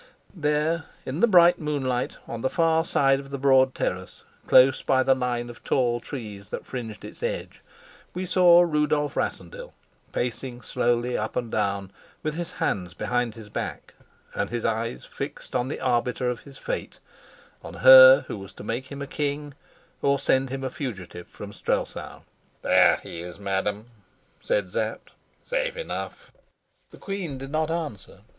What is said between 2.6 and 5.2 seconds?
side of the broad terrace, close by the